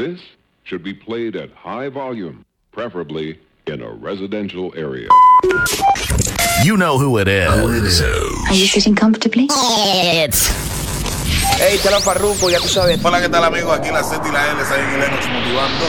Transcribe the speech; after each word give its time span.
This 0.00 0.22
should 0.64 0.82
be 0.82 0.94
played 0.94 1.36
at 1.36 1.52
high 1.52 1.90
volume, 1.90 2.46
preferably 2.72 3.38
in 3.66 3.82
a 3.82 3.90
residential 3.90 4.72
area. 4.74 5.08
You 6.64 6.78
know 6.78 6.96
who 6.96 7.18
it 7.18 7.28
is. 7.28 8.00
Are 8.00 8.54
you 8.54 8.64
sitting 8.64 8.94
comfortably? 8.94 9.48
It's 9.50 10.48
Hey, 11.60 11.76
te 11.82 11.90
lo 11.90 12.00
farruco, 12.00 12.48
ya 12.48 12.60
tú 12.60 12.68
sabes. 12.68 12.98
Hola, 13.04 13.20
¿qué 13.20 13.28
tal 13.28 13.44
amigos? 13.44 13.78
Aquí 13.78 13.90
la 13.90 14.02
Z 14.02 14.26
y 14.26 14.32
la 14.32 14.52
L, 14.52 14.64
Saben 14.64 14.88
y 14.88 14.96
Lennox 14.96 15.28
motivando. 15.28 15.84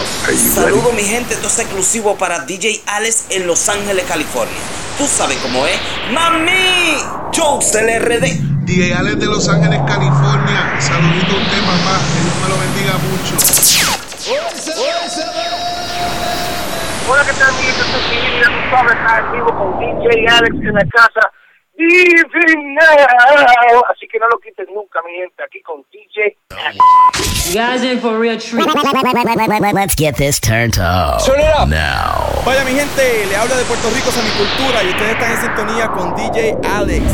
Saludo 0.53 0.91
mi 0.91 1.03
gente, 1.03 1.35
esto 1.35 1.47
es 1.47 1.59
exclusivo 1.59 2.17
para 2.17 2.43
DJ 2.43 2.81
Alex 2.87 3.27
en 3.29 3.47
Los 3.47 3.69
Ángeles, 3.69 4.03
California. 4.09 4.59
Tú 4.97 5.07
sabes 5.07 5.37
cómo 5.37 5.65
es. 5.65 5.79
¡Mami! 6.11 6.97
Jokes 7.33 7.71
del 7.71 7.97
RD. 8.01 8.65
DJ 8.65 8.93
Alex 8.93 9.19
de 9.21 9.25
Los 9.27 9.47
Ángeles, 9.47 9.79
California. 9.87 10.75
Saludito 10.81 11.31
a 11.31 11.41
usted, 11.41 11.61
papá. 11.61 12.01
Que 12.13 12.23
Dios 12.23 12.35
me 12.43 12.49
lo 12.49 12.59
bendiga 12.59 12.97
mucho. 12.97 14.00
Hola, 17.09 17.25
¿qué 17.25 17.33
tal, 17.33 17.51
mi 17.53 17.63
gente? 17.63 17.81
Soy 17.89 18.01
Miguel, 18.11 18.37
ya 18.37 18.49
tú 18.49 18.61
sabes, 18.69 18.93
está 18.93 19.17
en 19.17 19.31
vivo 19.31 19.49
con 19.57 19.79
DJ 19.79 20.27
Alex 20.29 20.55
en 20.55 20.73
la 20.73 20.85
casa. 20.85 21.31
Living 21.75 22.75
now. 22.75 23.81
Así 23.89 24.07
que 24.07 24.19
no 24.19 24.27
lo 24.29 24.37
quiten 24.37 24.67
nunca, 24.75 25.01
mi 25.01 25.13
gente, 25.13 25.43
aquí 25.43 25.59
con 25.63 25.83
DJ 25.91 26.37
Alex. 26.51 26.77
You 27.49 27.55
guys 27.59 27.83
in 27.83 27.99
for 27.99 28.15
a 28.15 28.19
real 28.19 28.37
treat. 28.37 28.67
Let's 29.73 29.95
get 29.95 30.15
this 30.17 30.39
turned 30.39 30.77
up. 30.77 31.25
Turn 31.25 31.39
it 31.39 31.49
up. 31.57 31.67
Now. 31.67 32.43
Vaya 32.45 32.63
mi 32.63 32.73
gente, 32.73 33.25
le 33.25 33.35
habla 33.35 33.57
de 33.57 33.63
Puerto 33.63 33.89
Rico, 33.89 34.11
mi 34.21 34.29
cultura 34.37 34.83
y 34.83 34.89
ustedes 34.89 35.13
están 35.13 35.31
en 35.31 35.41
sintonía 35.41 35.87
con 35.87 36.13
DJ 36.15 36.57
Alex. 36.69 37.05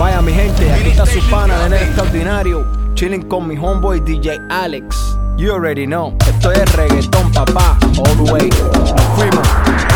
Vaya 0.00 0.20
mi 0.20 0.32
gente, 0.32 0.72
aquí 0.72 0.88
está 0.88 1.06
su 1.06 1.20
pana 1.30 1.68
de 1.68 1.76
Extraordinario, 1.76 2.81
chilling 2.94 3.22
con 3.28 3.46
mi 3.46 3.56
homeboy 3.56 4.00
DJ 4.00 4.38
Alex. 4.50 5.16
You 5.36 5.52
already 5.52 5.86
know, 5.86 6.16
esto 6.26 6.52
es 6.52 6.70
reggaetón 6.74 7.32
papá, 7.32 7.78
all 7.98 8.16
the 8.16 8.32
way. 8.32 8.48
Nos 8.48 8.92
fuimos. 9.16 9.48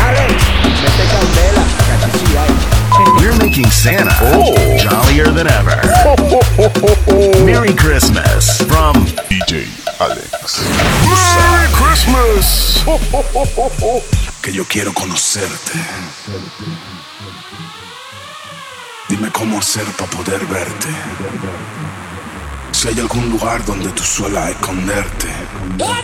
Alex, 0.03 0.43
mete 0.81 1.05
candela, 1.11 1.63
que 2.11 2.17
sí 2.17 2.37
hay. 2.37 2.77
We're 3.19 3.37
making 3.37 3.69
Santa 3.69 4.11
jollier 4.89 5.31
than 5.31 5.47
ever. 5.47 5.77
Merry 7.45 7.73
Christmas 7.73 8.61
from 8.63 9.05
DJ 9.29 9.67
Alex. 9.99 10.61
Merry 11.37 11.67
Christmas. 11.71 12.83
que 14.41 14.51
yo 14.51 14.65
quiero 14.65 14.93
conocerte. 14.93 15.73
Dime 19.09 19.29
cómo 19.31 19.59
hacer 19.59 19.85
para 19.97 20.09
poder 20.11 20.45
verte. 20.47 20.89
Si 22.77 22.87
hay 22.89 22.99
algún 22.99 23.27
lugar 23.31 23.65
donde 23.65 23.89
tú 23.89 24.03
suelas 24.03 24.51
esconderte. 24.51 25.25
Dime 25.77 25.97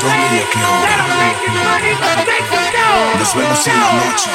dónde 0.00 0.32
y 0.32 0.40
a 0.40 0.48
qué 0.50 0.58
hora. 0.64 0.96
Nos 3.18 3.34
vemos 3.34 3.66
en 3.66 3.78
la 3.78 3.92
noche. 3.92 4.30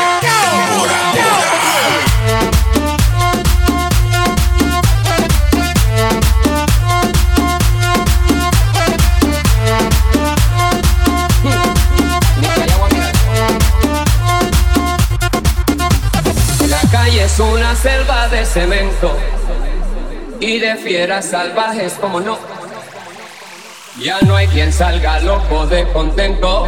La 16.69 16.81
calle 16.91 17.23
es 17.23 17.39
una 17.39 17.75
selva 17.75 18.27
de 18.27 18.45
cemento 18.45 19.30
y 20.41 20.57
de 20.57 20.75
fieras 20.75 21.25
salvajes, 21.25 21.93
como 21.93 22.19
no. 22.19 22.37
Ya 23.99 24.19
no 24.21 24.35
hay 24.35 24.47
quien 24.47 24.73
salga 24.73 25.19
loco 25.19 25.67
de 25.67 25.87
contento. 25.93 26.65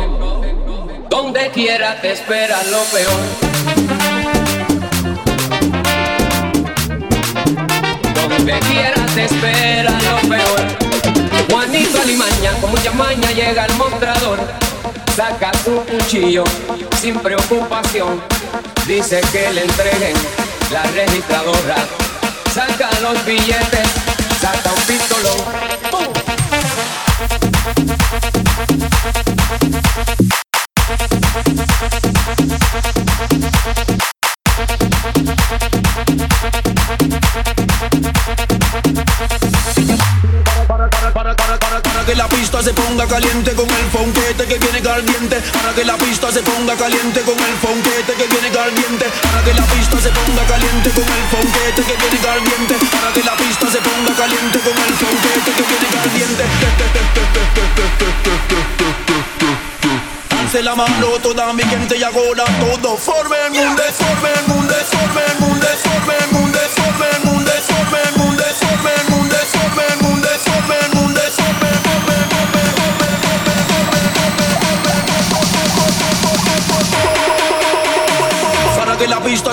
Donde 1.09 1.49
quiera 1.49 1.99
te 1.99 2.11
espera 2.11 2.61
lo 2.65 2.83
peor. 2.83 3.19
Donde 8.13 8.59
quiera 8.59 9.05
te 9.15 9.25
espera 9.25 9.91
lo 9.91 10.29
peor. 10.29 11.49
Juanito 11.49 12.01
Alimaña 12.01 12.51
con 12.61 12.69
mucha 12.69 12.91
maña 12.91 13.31
llega 13.31 13.63
al 13.63 13.73
mostrador. 13.75 14.39
Saca 15.15 15.51
su 15.63 15.83
cuchillo 15.85 16.43
sin 17.01 17.17
preocupación. 17.19 18.21
Dice 18.85 19.19
que 19.31 19.51
le 19.51 19.63
entreguen 19.63 20.15
la 20.71 20.83
registradora. 20.83 21.75
Saca 22.53 22.87
los 23.01 23.25
billetes, 23.25 23.87
saca 24.39 24.71
un 24.73 24.81
pistolón. 24.83 25.39
¡Pum! 25.89 26.13
Pista 42.53 42.69
se 42.69 42.73
ponga 42.75 43.07
caliente 43.07 43.51
con 43.53 43.65
el 43.65 43.89
fonquete 43.89 44.45
que 44.45 44.59
viene 44.59 44.79
caliente. 44.79 45.41
Para 45.53 45.73
que 45.73 45.83
la 45.83 45.97
pista 45.97 46.31
se 46.31 46.43
ponga 46.43 46.75
caliente 46.75 47.21
con 47.21 47.33
el 47.33 47.55
fonquete 47.57 48.13
que 48.13 48.27
viene 48.27 48.49
caliente. 48.51 49.05
Para 49.23 49.43
que 49.43 49.53
la 49.55 49.65
pista 49.65 49.97
se 49.99 50.09
ponga 50.09 50.45
caliente 50.45 50.89
con 50.91 51.03
el 51.03 51.25
fonquete 51.33 51.81
que 51.81 51.95
viene 51.97 52.17
caliente. 52.21 52.75
Para 52.93 53.11
que 53.11 53.23
la 53.23 53.35
pista 53.37 53.71
se 53.71 53.79
ponga 53.81 54.13
caliente 54.13 54.59
con 54.59 54.77
el 54.77 54.93
fonquete 55.01 55.51
que 55.57 55.63
viene 55.65 55.87
caliente. 55.97 56.43
Alce 60.39 60.61
la 60.61 60.75
mano 60.75 61.07
toda 61.23 61.53
mi 61.53 61.63
gente 61.63 61.97
y 61.97 62.03
ahora 62.03 62.43
todo 62.59 62.97
formen 62.97 63.57
un 63.57 63.75
desformen, 63.75 64.45
un 64.59 64.67
desformen, 64.67 65.37
un 65.39 65.62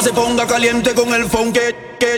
se 0.03 0.13
ponga 0.13 0.47
caliente 0.47 0.95
con 0.95 1.13
el 1.13 1.27
funk 1.27 1.53
que 1.53 1.91
que 2.01 2.10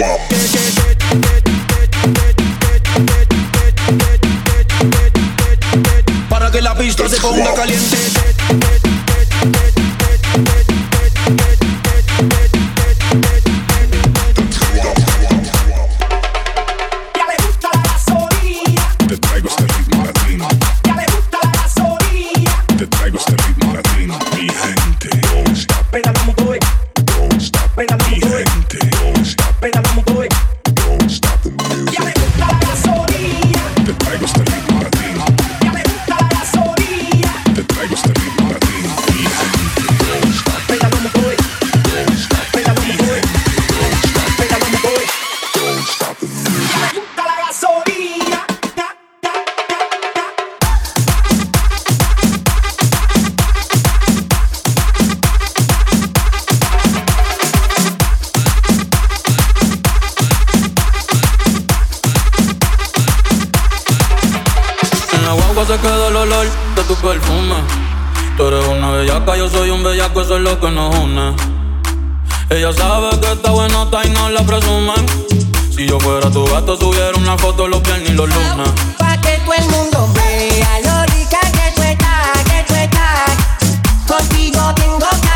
Islam. 0.00 0.29
que 70.60 70.70
nos 70.70 70.94
une. 70.96 71.34
Ella 72.50 72.72
sabe 72.72 73.08
que 73.20 73.32
está 73.32 73.50
bueno, 73.50 73.84
está 73.84 74.06
y 74.06 74.10
no 74.10 74.28
la 74.28 74.42
presumen. 74.42 75.06
Si 75.74 75.86
yo 75.86 75.98
fuera 76.00 76.30
tu 76.30 76.44
gato, 76.46 76.76
subiera 76.76 77.16
una 77.16 77.38
foto 77.38 77.66
los 77.66 77.82
viernes 77.82 78.10
y 78.10 78.12
los 78.12 78.28
lunes. 78.28 78.68
Pa' 78.98 79.16
que 79.18 79.38
todo 79.44 79.54
el 79.54 79.68
mundo 79.70 80.08
vea 80.14 80.80
lo 80.84 81.06
rica 81.14 81.40
que 81.40 81.72
tú 81.74 81.82
estás, 81.82 82.44
que 82.44 82.64
tú 82.68 82.74
estás. 82.74 83.68
Contigo 84.06 84.74
tengo 84.74 85.08
que 85.22 85.29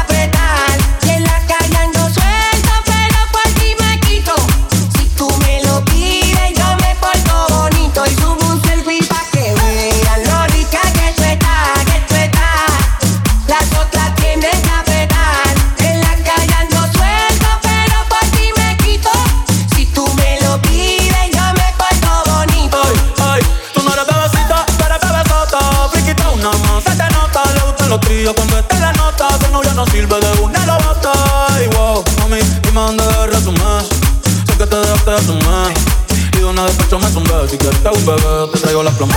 plan 38.95 39.09
B. 39.09 39.15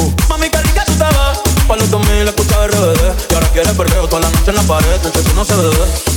Uh, 0.00 0.12
mami, 0.28 0.48
qué 0.48 0.58
rica 0.62 0.84
tú 0.84 0.92
te 0.92 1.04
ves. 1.04 1.66
Pa' 1.66 1.76
los 1.76 1.90
2000 1.90 2.28
escucha 2.28 2.66
RBD. 2.66 3.30
Y 3.30 3.34
ahora 3.34 3.48
quieres 3.52 3.72
perreo 3.72 4.08
toda 4.08 4.22
la 4.22 4.30
noche 4.30 4.50
en 4.50 4.56
la 4.56 4.62
pared. 4.62 5.00
Entonces 5.04 5.34
no 5.34 5.44
se 5.44 5.56
ve. 5.56 6.09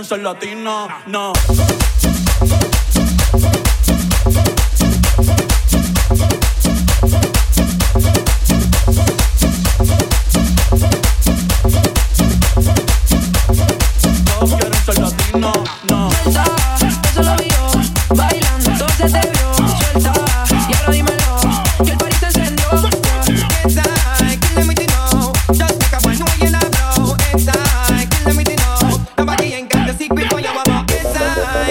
preferencia 0.00 0.16
latina, 0.16 1.02
no. 1.06 1.32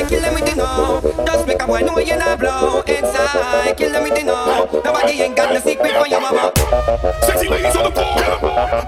kill 0.10 0.22
them 0.22 0.34
with 0.34 0.46
the 0.46 0.56
know. 0.56 1.02
Just 1.26 1.46
make 1.46 1.62
a 1.62 1.68
boy 1.68 1.82
know 1.82 2.00
you 2.00 2.18
not 2.18 2.40
blow. 2.40 2.82
It's 2.88 3.16
I 3.16 3.74
kill 3.78 3.92
them 3.92 4.04
with 4.04 4.16
the 4.16 4.24
know. 4.24 4.82
Nobody 4.84 5.22
ain't 5.22 5.38
got 5.38 5.54
no 5.54 5.60
secret 5.60 5.94
for 5.94 6.08
your 6.08 6.20
mama. 6.20 6.52
Sexy 7.22 7.48
ladies 7.48 7.76
on 7.76 7.84
the 7.84 7.92
floor. 7.92 8.18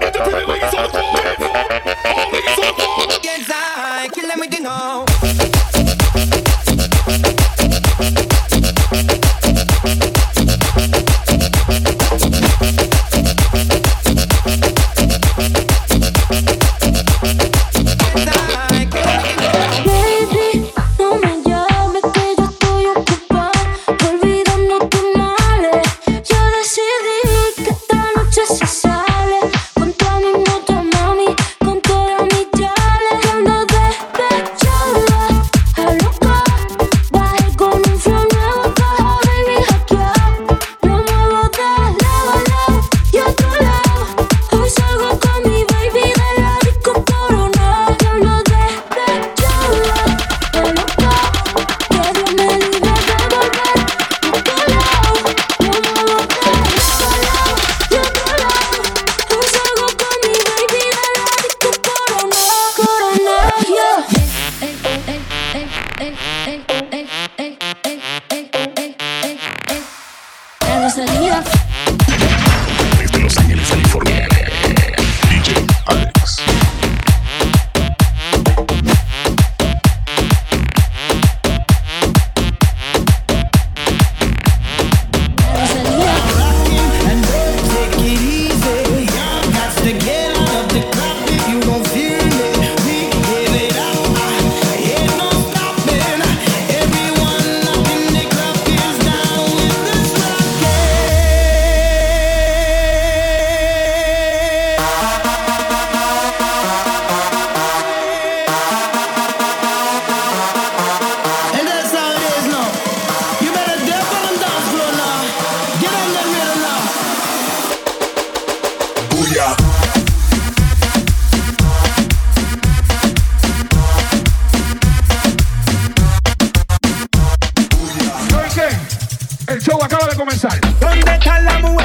Entertainment 0.02 0.48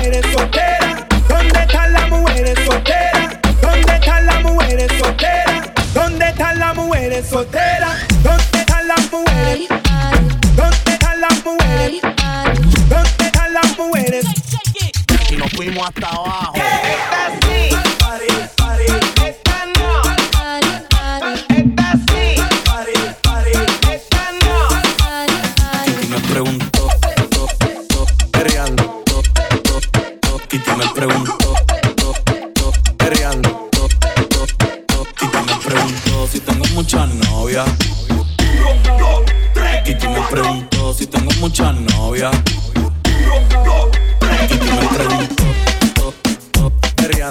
mujeres 0.08 0.32
solteras? 0.32 1.06
¿Dónde 1.28 1.60
están 1.60 1.94
las 1.94 2.10
mujeres 2.10 2.60
solteras? 2.66 3.38
¿Dónde 3.62 3.94
están 3.94 4.26
las 4.26 4.42
mujeres 4.42 4.92
solteras? 5.00 5.72
¿Dónde 5.94 6.30
están 6.30 6.60
las 6.60 6.76
mujeres 6.76 7.28
solteras? 7.28 8.08
¿Dónde 8.24 8.60
están 8.60 8.88
las 8.88 9.12
mujeres? 9.12 9.68
¿Dónde 10.56 10.92
están 10.94 11.22
las 11.22 11.46
mujeres? 11.46 12.02
¿Dónde 12.90 13.26
están 13.26 13.54
las 13.54 13.78
mujeres? 13.78 14.26
Y 15.30 15.36
nos 15.36 15.52
fuimos 15.52 15.88
hasta 15.88 16.08
ahora 16.08 16.27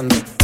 mirando. 0.02 0.35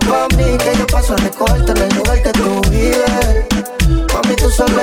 pa' 0.00 0.28
mí 0.36 0.56
que 0.58 0.76
yo 0.78 0.86
paso 0.86 1.14
a 1.14 1.16
recorte 1.16 1.72
en 1.72 1.78
el 1.78 1.96
lugar 1.96 2.22
que 2.22 2.30
tú 2.32 2.60
vives. 2.70 3.46
Mami, 4.12 4.36
tú 4.36 4.50
solo 4.50 4.80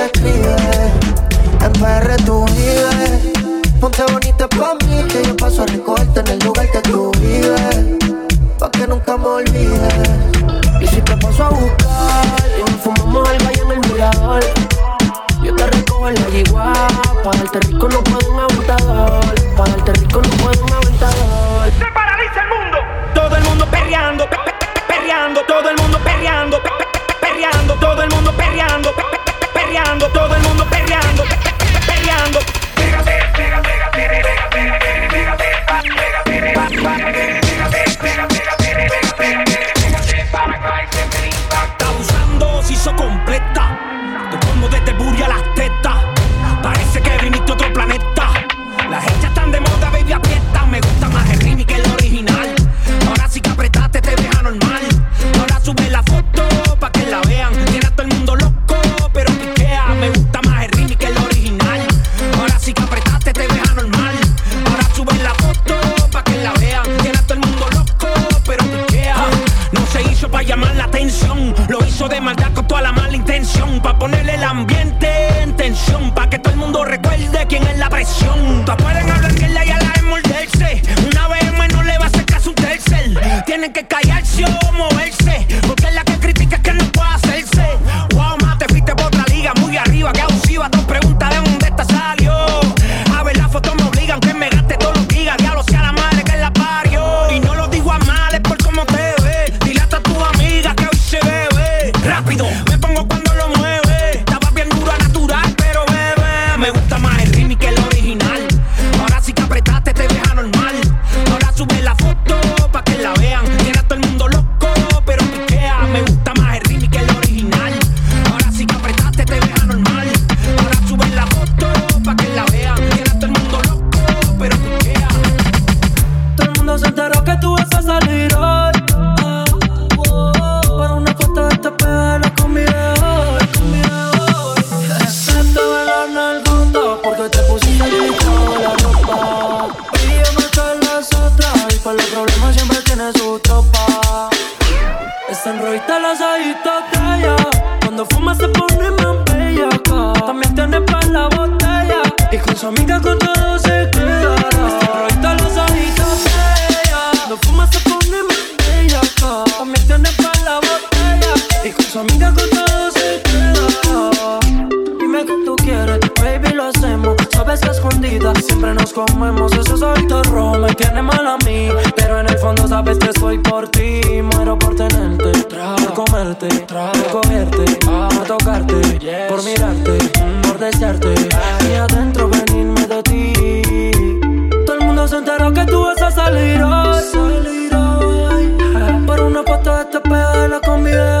se 185.14 185.18
enteró 185.18 185.52
que 185.52 185.64
tú 185.66 185.80
vas 185.80 186.02
a 186.02 186.10
salir 186.10 186.60
hoy. 186.60 187.02
Salir 187.12 187.72
hoy. 187.72 189.06
Por 189.06 189.20
una 189.20 189.44
foto 189.44 189.76
de 189.76 189.82
este 189.82 190.00
pedo 190.00 190.32
de 190.42 190.48
la 190.48 190.60
combi 190.60 190.90
de 190.90 191.18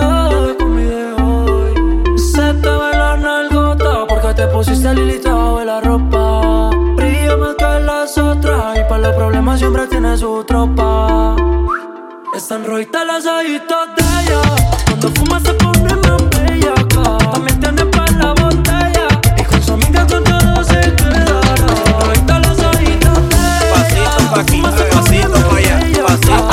hoy. 1.22 2.18
Se 2.18 2.54
te 2.54 2.70
ve 2.80 2.90
la 2.92 3.16
nalgota 3.16 4.04
porque 4.08 4.34
te 4.34 4.48
pusiste 4.48 4.92
lilita 4.94 5.58
de 5.58 5.64
la 5.64 5.80
ropa. 5.80 6.70
Brilla 6.96 7.36
más 7.36 7.54
que 7.54 7.80
las 7.86 8.18
otras 8.18 8.78
y 8.80 8.82
para 8.88 8.98
los 8.98 9.14
problemas 9.14 9.60
siempre 9.60 9.86
tiene 9.86 10.16
su 10.16 10.42
tropa. 10.42 11.36
Están 12.34 12.64
rojitas 12.64 13.06
las 13.06 13.24
ojitos 13.26 13.86
de 13.96 14.02
ella. 14.22 14.42
Cuando 14.86 15.08
fuma 15.10 15.38
se 15.38 15.54
pone 15.54 15.94
más 15.94 16.30
bella 16.30 16.72
acá. 16.72 17.30
También 17.32 17.60
tiene 17.60 17.93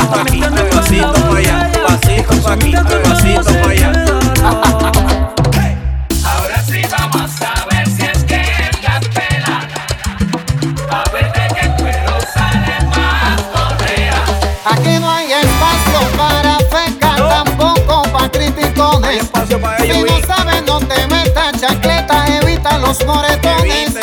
pasito 0.02 0.10
pa' 0.10 0.22
aquí, 0.22 0.42
pasito 0.72 1.14
pa' 1.14 1.38
allá, 1.38 1.72
pasito 1.88 2.34
pa' 2.42 2.54
aquí, 2.54 2.72
pasito 3.04 3.54
pa' 3.62 3.70
allá. 3.70 3.90
Ahora 6.26 6.64
sí 6.66 6.82
vamos 6.90 7.32
a 7.42 7.66
ver 7.70 7.88
si 7.88 8.04
es 8.04 8.24
que 8.24 8.42
el 8.42 8.82
gas 8.82 9.06
pela. 9.14 9.68
A 10.90 11.10
ver 11.12 11.32
de 11.32 11.48
qué 11.56 11.66
cuero 11.78 12.18
sale 12.34 12.76
más 12.96 13.42
correa. 13.54 14.20
Aquí 14.66 15.00
no 15.00 15.10
hay 15.12 15.32
espacio 15.34 16.00
para 16.18 16.58
feca, 16.60 17.16
tampoco 17.16 18.04
para 18.12 18.30
criticones. 18.30 19.24
Si 19.80 20.02
no 20.04 20.20
sabes 20.26 20.66
dónde 20.66 21.08
metas 21.08 21.60
chancleta, 21.60 22.26
evita 22.42 22.78
los 22.80 23.06
moretones. 23.06 23.94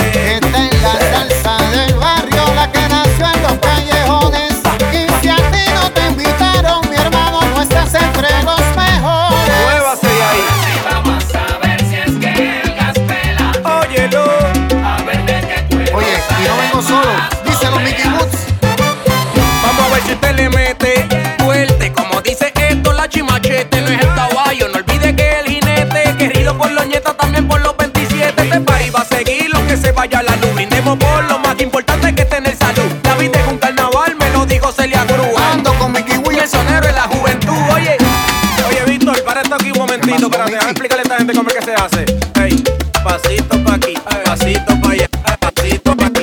Déjame 40.50 40.70
explicarle 40.70 41.00
a 41.00 41.02
esta 41.02 41.16
gente 41.18 41.32
cómo 41.34 41.48
es 41.48 41.56
que 41.56 41.62
se 41.62 41.74
hace. 41.74 42.04
Ey, 42.42 42.62
pasito 43.04 43.64
pa' 43.64 43.74
aquí, 43.74 43.94
pasito 44.24 44.80
pa' 44.80 44.90
allá, 44.90 45.08
pasito 45.40 45.96
pa' 45.96 46.06
aquí. 46.06 46.18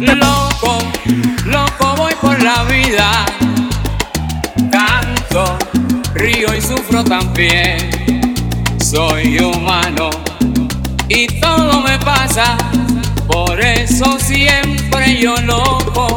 Loco, 0.00 0.78
loco 1.44 1.94
voy 1.96 2.14
por 2.20 2.42
la 2.42 2.64
vida. 2.64 3.26
Canto, 4.70 5.58
río 6.14 6.54
y 6.54 6.60
sufro 6.60 7.04
también. 7.04 7.90
Soy 8.78 9.38
humano 9.38 10.10
y 11.08 11.26
todo 11.40 11.80
me 11.82 11.98
pasa. 11.98 12.56
Por 13.26 13.60
eso 13.60 14.18
siempre 14.18 15.18
yo 15.20 15.36
loco 15.42 16.07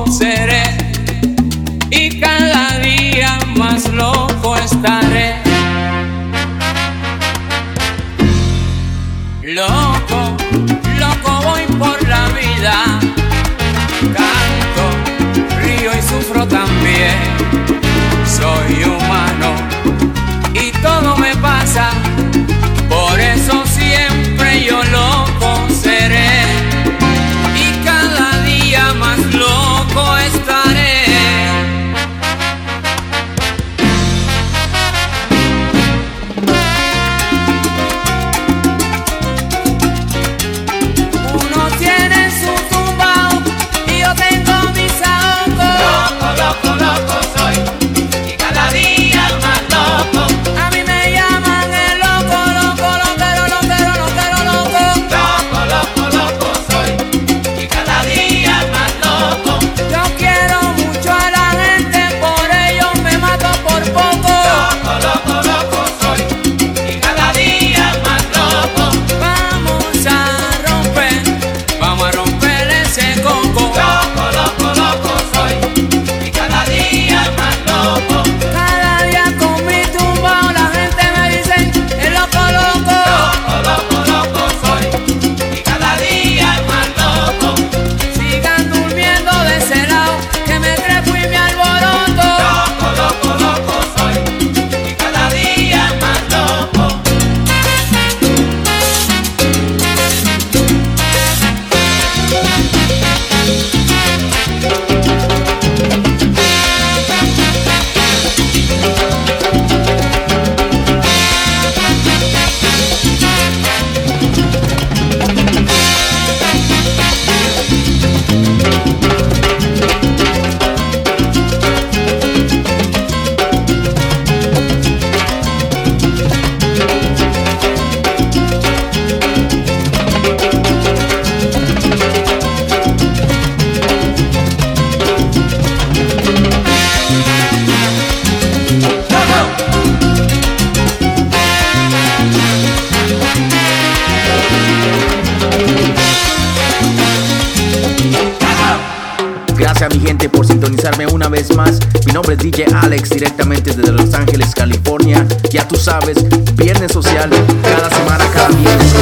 Alex, 152.82 153.10
directamente 153.12 153.74
desde 153.74 153.92
Los 153.92 154.14
Ángeles, 154.14 154.54
California. 154.56 155.26
Ya 155.52 155.68
tú 155.68 155.76
sabes, 155.76 156.18
viernes 156.56 156.92
social, 156.92 157.30
cada 157.64 157.90
semana, 157.90 158.26
cada 158.34 158.50
viernes. 158.50 158.94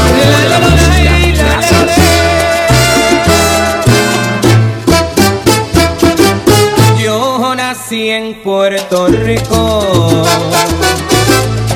Yo 7.01 7.55
nací 7.55 8.09
en 8.09 8.41
Puerto 8.43 9.07
Rico 9.07 10.25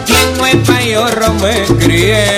y 0.06 0.12
en 0.12 0.38
Nueva 0.38 0.82
York 0.84 1.32
me 1.42 1.64
crié. 1.78 2.33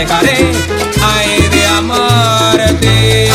Dejaré, 0.00 0.52
ay, 1.02 1.48
de 1.52 1.66
amarte. 1.66 3.30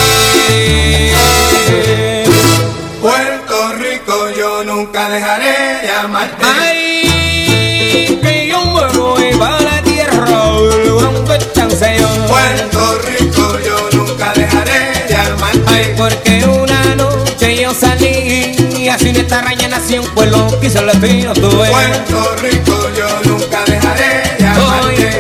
Puerto 3.00 3.74
Rico, 3.74 4.30
yo 4.36 4.64
nunca 4.64 5.08
dejaré 5.10 5.82
de 5.84 5.92
amarte. 5.92 6.44
Ay, 6.44 8.20
que 8.20 8.48
yo 8.48 8.66
me 8.66 8.98
voy 8.98 9.36
para 9.38 9.60
la 9.62 9.82
tierra, 9.84 10.26
aunque 10.28 11.38
chance 11.54 11.98
yo. 12.00 12.08
Puerto 12.28 13.00
Rico, 13.10 13.60
yo 13.64 13.78
nunca 14.00 14.34
dejaré 14.34 15.06
de 15.08 15.16
amarte. 15.16 15.62
Ay, 15.68 15.94
porque 15.96 16.46
una 16.46 16.96
noche 16.96 17.62
yo 17.62 17.76
salí 17.76 18.56
y 18.76 18.90
así 18.90 19.10
en 19.10 19.18
esta 19.18 19.42
raña 19.44 19.68
nació 19.68 20.02
un 20.02 20.10
pueblo 20.16 20.60
que 20.60 20.70
le 20.70 20.94
vino 20.94 21.32
tuve. 21.34 21.70
Puerto 21.70 22.36
Rico, 22.42 22.90
yo 22.98 23.08
nunca 23.30 23.64
dejaré 23.68 24.15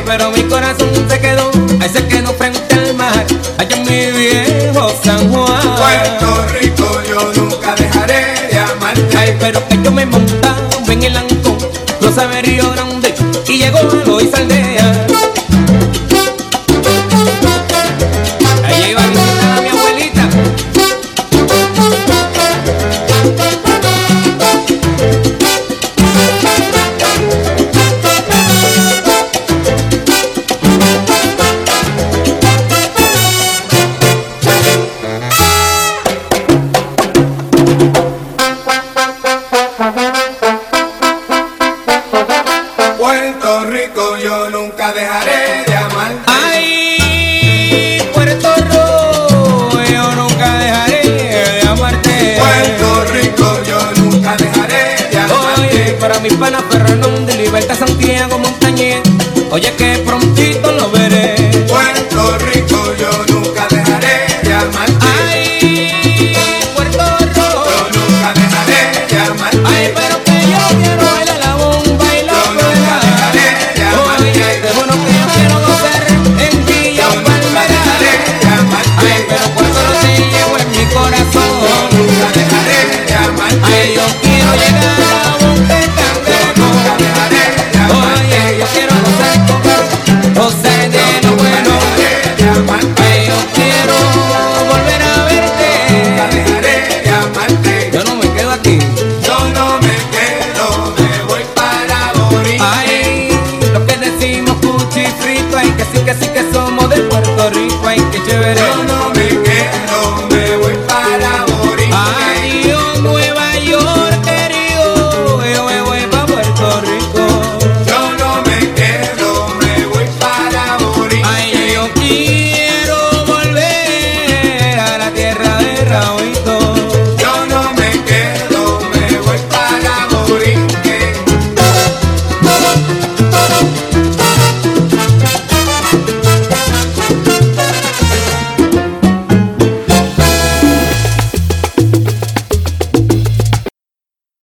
pero 0.05 0.31
mi 0.31 0.43
corazón 0.43 0.89
se 1.09 1.19
quedó, 1.19 1.51
ahí 1.81 1.89
se 1.89 2.05
quedó 2.07 2.33
frente 2.33 2.75
al 2.75 2.93
mar, 2.95 3.25
allá 3.57 3.75
en 3.75 3.83
mi 3.83 4.17
viejo 4.17 4.93
San 5.03 5.31
Juan. 5.31 5.75
Puerto 5.75 6.45
Rico, 6.59 7.01
yo 7.09 7.33
nunca 7.41 7.75
dejaré 7.75 8.47
de 8.51 8.59
amarte. 8.59 9.17
Ay, 9.17 9.35
pero 9.39 9.67
que 9.67 9.79
yo 9.83 9.91
me 9.91 10.05
montaba 10.05 10.55
en 10.87 11.03
el 11.03 11.15
sabe 12.15 12.41
Río 12.43 12.71
Grande, 12.71 13.13
y 13.45 13.57
llegó 13.57 13.79
a 13.79 13.83
Loíza 13.83 14.14
Oye, 56.25 56.35
para 56.37 56.64